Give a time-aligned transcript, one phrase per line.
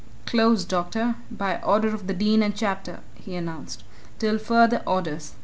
[0.25, 3.83] "Closed, doctor by order of the Dean and Chapter," he announced.
[4.17, 5.33] "Till further orders.